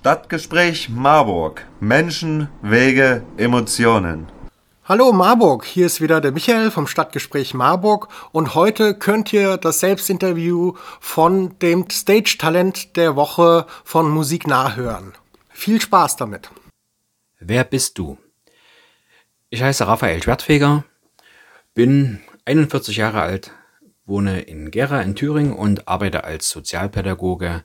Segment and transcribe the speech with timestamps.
[0.00, 1.66] Stadtgespräch Marburg.
[1.80, 4.28] Menschen, Wege, Emotionen.
[4.84, 9.80] Hallo Marburg, hier ist wieder der Michael vom Stadtgespräch Marburg und heute könnt ihr das
[9.80, 15.14] Selbstinterview von dem Stage-Talent der Woche von Musik nachhören.
[15.50, 16.48] Viel Spaß damit.
[17.40, 18.18] Wer bist du?
[19.50, 20.84] Ich heiße Raphael Schwertfeger,
[21.74, 23.50] bin 41 Jahre alt,
[24.06, 27.64] wohne in Gera in Thüringen und arbeite als Sozialpädagoge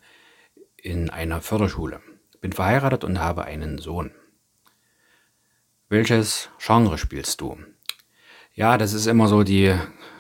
[0.76, 2.02] in einer Förderschule.
[2.44, 4.12] Bin verheiratet und habe einen Sohn.
[5.88, 7.58] Welches Genre spielst du?
[8.54, 9.74] Ja, das ist immer so die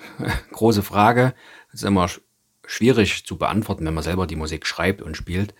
[0.53, 1.35] große Frage.
[1.65, 2.07] Das ist immer
[2.65, 5.53] schwierig zu beantworten, wenn man selber die Musik schreibt und spielt.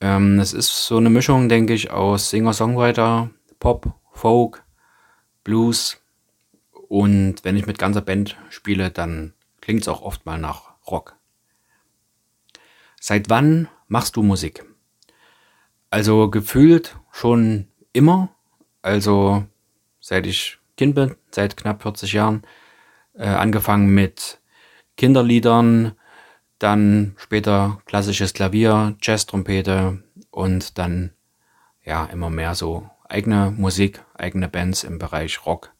[0.00, 4.62] Ähm, es ist so eine Mischung, denke ich, aus Singer-Songwriter, Pop, Folk,
[5.42, 6.00] Blues
[6.70, 11.16] und wenn ich mit ganzer Band spiele, dann klingt es auch oft mal nach Rock.
[13.00, 14.64] Seit wann machst du Musik?
[15.92, 18.30] Also gefühlt schon immer.
[18.80, 19.44] Also
[20.00, 22.44] seit ich Kind bin, seit knapp 40 Jahren.
[23.12, 24.40] Äh, angefangen mit
[24.96, 25.92] Kinderliedern,
[26.58, 31.12] dann später klassisches Klavier, Jazz-Trompete und dann
[31.84, 35.74] ja immer mehr so eigene Musik, eigene Bands im Bereich Rock,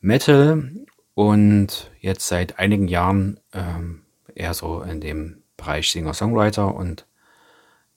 [0.00, 0.72] Metal
[1.14, 4.02] und jetzt seit einigen Jahren ähm,
[4.34, 7.06] eher so in dem Bereich Singer-Songwriter und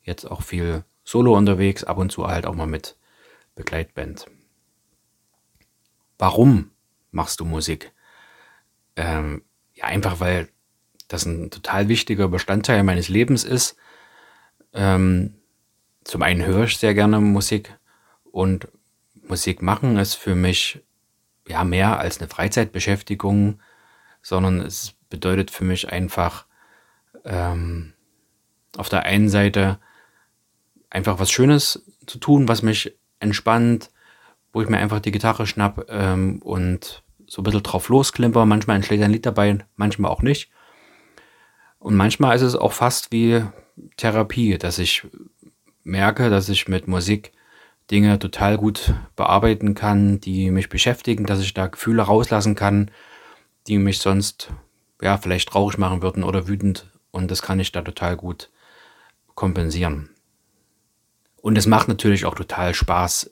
[0.04, 2.96] jetzt auch viel Solo unterwegs, ab und zu halt auch mal mit
[3.56, 4.28] Begleitband.
[6.20, 6.70] Warum
[7.10, 7.92] machst du Musik?
[8.96, 9.42] Ähm,
[9.74, 10.50] ja, einfach weil
[11.08, 13.76] das ein total wichtiger Bestandteil meines Lebens ist.
[14.72, 15.34] Ähm,
[16.04, 17.76] zum einen höre ich sehr gerne Musik
[18.32, 18.68] und
[19.16, 20.80] Musik machen ist für mich
[21.48, 23.60] ja mehr als eine Freizeitbeschäftigung,
[24.22, 26.46] sondern es bedeutet für mich einfach
[27.26, 27.94] ähm,
[28.78, 29.80] auf der einen Seite
[30.90, 33.92] einfach was Schönes zu tun, was mich entspannt,
[34.54, 38.46] wo ich mir einfach die Gitarre schnapp ähm, und so ein bisschen drauf losklimper.
[38.46, 40.50] Manchmal entschlägt ein Lied dabei, manchmal auch nicht.
[41.78, 43.44] Und manchmal ist es auch fast wie
[43.98, 45.08] Therapie, dass ich
[45.84, 47.32] merke, dass ich mit Musik
[47.90, 52.92] Dinge total gut bearbeiten kann, die mich beschäftigen, dass ich da Gefühle rauslassen kann,
[53.68, 54.52] die mich sonst
[55.02, 58.50] ja vielleicht traurig machen würden oder wütend und das kann ich da total gut
[59.34, 60.10] kompensieren.
[61.42, 63.32] Und es macht natürlich auch total Spaß,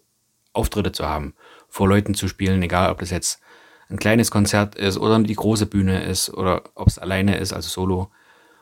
[0.53, 1.35] Auftritte zu haben,
[1.69, 3.41] vor Leuten zu spielen, egal ob das jetzt
[3.90, 7.69] ein kleines Konzert ist oder die große Bühne ist oder ob es alleine ist, also
[7.69, 8.12] solo,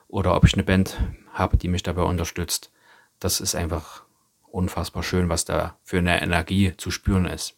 [0.07, 0.97] oder ob ich eine Band
[1.33, 2.71] habe, die mich dabei unterstützt.
[3.19, 4.03] Das ist einfach
[4.43, 7.55] unfassbar schön, was da für eine Energie zu spüren ist.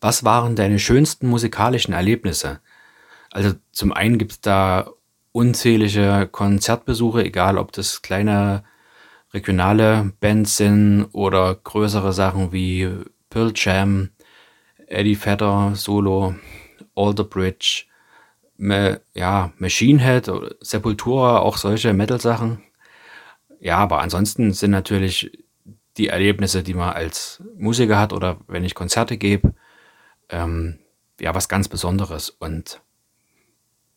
[0.00, 2.60] Was waren deine schönsten musikalischen Erlebnisse?
[3.30, 4.90] Also zum einen gibt es da
[5.32, 8.64] unzählige Konzertbesuche, egal ob das kleine
[9.34, 12.88] regionale Bands sind oder größere Sachen wie
[13.28, 14.10] Pearl Jam,
[14.86, 16.36] Eddie Vedder, Solo,
[16.94, 17.86] Alter Bridge,
[18.56, 20.30] Me, ja, Machine Head,
[20.60, 22.62] Sepultura, auch solche Metal-Sachen.
[23.58, 25.44] Ja, aber ansonsten sind natürlich
[25.96, 29.54] die Erlebnisse, die man als Musiker hat oder wenn ich Konzerte gebe,
[30.28, 30.78] ähm,
[31.20, 32.30] ja, was ganz Besonderes.
[32.30, 32.80] Und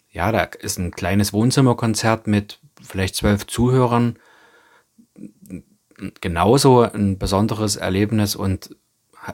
[0.10, 4.18] ja, da ist ein kleines Wohnzimmerkonzert mit vielleicht zwölf Zuhörern
[6.22, 8.76] genauso ein besonderes Erlebnis und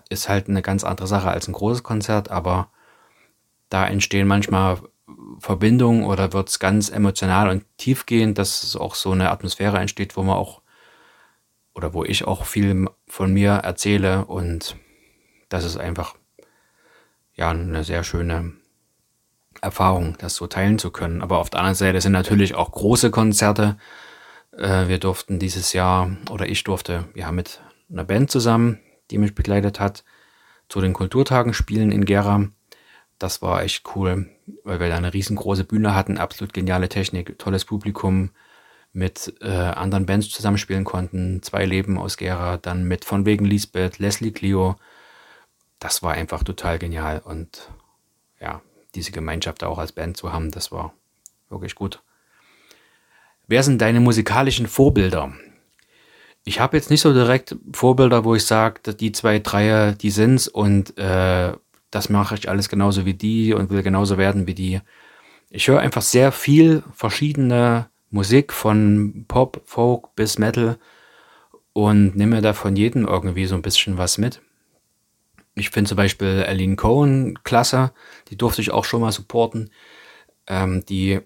[0.10, 2.70] ist halt eine ganz andere Sache als ein großes Konzert, aber
[3.70, 4.80] da entstehen manchmal
[5.40, 10.24] Verbindungen oder wird es ganz emotional und tiefgehend, dass auch so eine Atmosphäre entsteht, wo
[10.24, 10.62] man auch
[11.76, 14.78] oder wo ich auch viel von mir erzähle und
[15.50, 16.16] das ist einfach
[17.36, 18.54] ja eine sehr schöne
[19.62, 21.22] Erfahrung, das so teilen zu können.
[21.22, 23.78] Aber auf der anderen Seite sind natürlich auch große Konzerte.
[24.58, 28.80] Äh, wir durften dieses Jahr, oder ich durfte ja mit einer Band zusammen,
[29.12, 30.04] die mich begleitet hat,
[30.70, 32.48] zu den Kulturtagen spielen in Gera.
[33.20, 34.30] Das war echt cool,
[34.64, 38.32] weil wir da eine riesengroße Bühne hatten, absolut geniale Technik, tolles Publikum,
[38.92, 41.42] mit äh, anderen Bands zusammenspielen konnten.
[41.42, 44.76] Zwei Leben aus Gera, dann mit von wegen Lisbeth, Leslie Clio.
[45.80, 47.72] Das war einfach total genial und
[48.40, 48.62] ja,
[48.94, 50.94] diese Gemeinschaft auch als Band zu haben, das war
[51.50, 52.03] wirklich gut.
[53.48, 55.34] Wer sind deine musikalischen Vorbilder?
[56.46, 60.48] Ich habe jetzt nicht so direkt Vorbilder, wo ich sage, die zwei, drei, die sind's
[60.48, 61.54] und äh,
[61.92, 64.82] das mache ich alles genauso wie die und will genauso werden wie die.
[65.50, 70.78] Ich höre einfach sehr viel verschiedene Musik von Pop, Folk bis Metal
[71.74, 74.42] und nehme da von jedem irgendwie so ein bisschen was mit.
[75.56, 77.92] Ich finde zum Beispiel Aline Cohen klasse,
[78.30, 79.70] die durfte ich auch schon mal supporten.
[80.48, 81.22] Ähm, die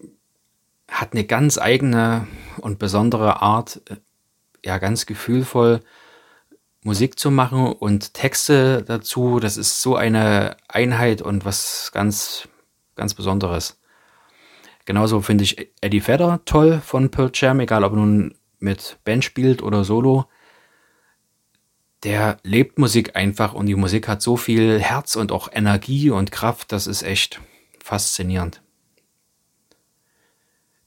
[0.90, 2.28] hat eine ganz eigene
[2.60, 3.82] und besondere Art,
[4.64, 5.82] ja ganz gefühlvoll
[6.84, 9.40] Musik zu machen und Texte dazu.
[9.40, 12.48] Das ist so eine Einheit und was ganz,
[12.96, 13.80] ganz Besonderes.
[14.86, 19.62] Genauso finde ich Eddie Vedder toll von Pearl Jam, egal ob nun mit Band spielt
[19.62, 20.26] oder Solo.
[22.04, 26.32] Der lebt Musik einfach und die Musik hat so viel Herz und auch Energie und
[26.32, 27.42] Kraft, das ist echt
[27.84, 28.62] faszinierend.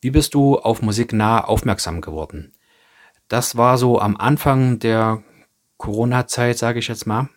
[0.01, 2.55] Wie bist du auf Musik nah aufmerksam geworden?
[3.29, 5.23] Das war so am Anfang der
[5.77, 7.29] Corona-Zeit, sage ich jetzt mal.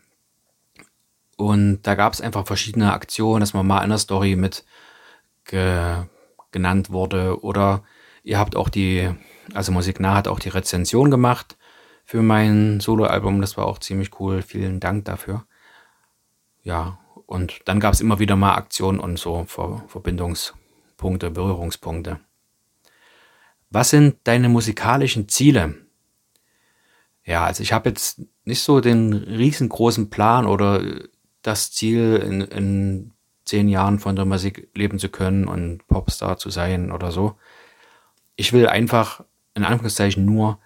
[1.37, 4.65] Und da gab es einfach verschiedene Aktionen, dass man mal in der Story mit
[5.45, 6.03] ge
[6.51, 7.43] genannt wurde.
[7.43, 7.83] Oder
[8.23, 9.09] ihr habt auch die,
[9.53, 11.57] also Musik nah hat auch die Rezension gemacht
[12.05, 13.41] für mein Soloalbum.
[13.41, 14.41] Das war auch ziemlich cool.
[14.41, 15.45] Vielen Dank dafür.
[16.63, 22.19] Ja, und dann gab es immer wieder mal Aktionen und so Ver Verbindungspunkte, Berührungspunkte.
[23.73, 25.73] Was sind deine musikalischen Ziele?
[27.25, 30.83] Ja, also ich habe jetzt nicht so den riesengroßen Plan oder
[31.41, 33.11] das Ziel, in, in
[33.45, 37.35] zehn Jahren von der Musik leben zu können und Popstar zu sein oder so.
[38.35, 39.25] Ich will einfach
[39.55, 40.59] in Anführungszeichen nur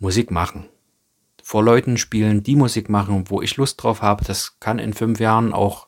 [0.00, 0.68] Musik machen.
[1.44, 4.24] Vor Leuten spielen, die Musik machen, wo ich Lust drauf habe.
[4.24, 5.86] Das kann in fünf Jahren auch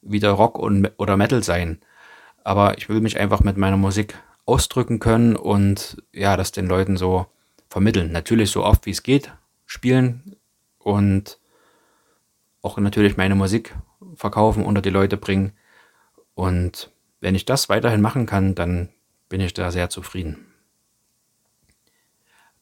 [0.00, 1.82] wieder Rock und, oder Metal sein.
[2.44, 4.14] Aber ich will mich einfach mit meiner Musik
[4.48, 7.26] ausdrücken können und ja, das den Leuten so
[7.68, 8.10] vermitteln.
[8.12, 9.30] Natürlich so oft wie es geht
[9.66, 10.36] spielen
[10.78, 11.38] und
[12.62, 13.76] auch natürlich meine Musik
[14.14, 15.52] verkaufen, unter die Leute bringen.
[16.34, 16.90] Und
[17.20, 18.88] wenn ich das weiterhin machen kann, dann
[19.28, 20.46] bin ich da sehr zufrieden.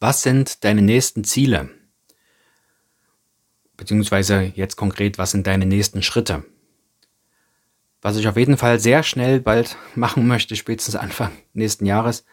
[0.01, 1.71] Was sind deine nächsten Ziele?
[3.77, 6.45] Beziehungsweise jetzt konkret, was sind deine nächsten Schritte?
[8.03, 12.25] Was ich auf jeden Fall sehr schnell bald machen möchte, spätestens Anfang nächsten Jahres,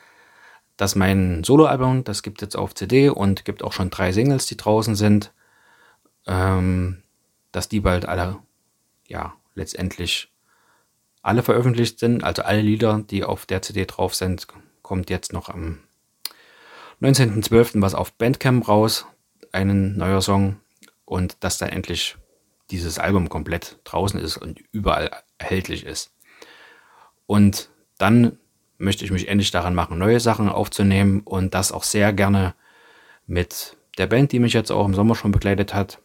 [0.78, 4.58] dass mein Soloalbum, das gibt jetzt auf CD und gibt auch schon drei Singles, die
[4.58, 5.32] draußen sind,
[6.26, 7.04] ähm,
[7.52, 8.40] dass die bald alle,
[9.08, 10.32] ja, letztendlich
[11.22, 12.24] alle veröffentlicht sind.
[12.24, 14.48] Also alle Lieder, die auf der CD drauf sind,
[14.82, 15.80] kommt jetzt noch am
[17.02, 17.82] 19.12.
[17.82, 19.06] was auf Bandcamp raus,
[19.52, 20.58] ein neuer Song
[21.06, 22.18] und dass dann endlich
[22.72, 26.12] dieses Album komplett draußen ist und überall erhältlich ist.
[27.26, 28.38] Und dann
[28.78, 32.54] möchte ich mich endlich daran machen, neue Sachen aufzunehmen und das auch sehr gerne
[33.26, 36.02] mit der Band, die mich jetzt auch im Sommer schon begleitet hat.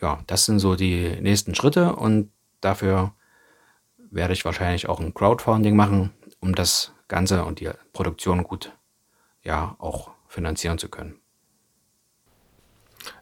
[0.00, 2.30] Ja, das sind so die nächsten Schritte und
[2.60, 3.14] dafür
[3.96, 8.72] werde ich wahrscheinlich auch ein Crowdfunding machen, um das Ganze und die Produktion gut
[9.42, 11.20] ja auch finanzieren zu können.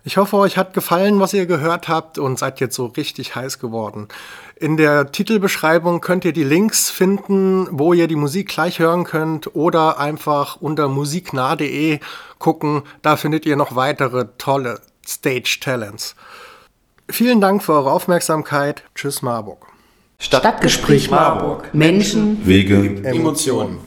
[0.04, 3.58] Ich hoffe, euch hat gefallen, was ihr gehört habt und seid jetzt so richtig heiß
[3.58, 4.08] geworden.
[4.56, 9.54] In der Titelbeschreibung könnt ihr die Links finden, wo ihr die Musik gleich hören könnt
[9.54, 12.00] oder einfach unter musiknah.de
[12.38, 12.82] gucken.
[13.02, 16.14] Da findet ihr noch weitere tolle Stage Talents.
[17.08, 18.84] Vielen Dank für eure Aufmerksamkeit.
[18.94, 19.66] Tschüss Marburg.
[20.18, 21.74] Stadtgespräch Marburg.
[21.74, 23.80] Menschen, Wege, Emotionen.